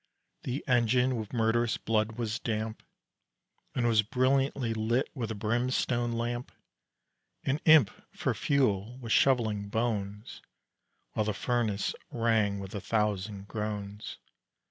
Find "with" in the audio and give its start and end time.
1.17-1.31, 5.13-5.29, 12.57-12.73